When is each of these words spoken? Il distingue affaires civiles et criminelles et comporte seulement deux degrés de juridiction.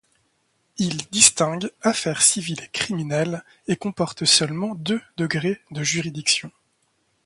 Il 0.79 0.97
distingue 1.11 1.69
affaires 1.83 2.23
civiles 2.23 2.59
et 2.63 2.69
criminelles 2.69 3.43
et 3.67 3.75
comporte 3.75 4.25
seulement 4.25 4.73
deux 4.73 4.99
degrés 5.17 5.61
de 5.69 5.83
juridiction. 5.83 6.49